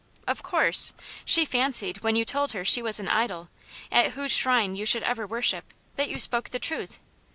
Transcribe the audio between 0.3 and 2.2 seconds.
course! She fancied, when